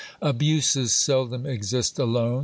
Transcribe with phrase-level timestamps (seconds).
[0.23, 2.39] Abuses seldom exist alone.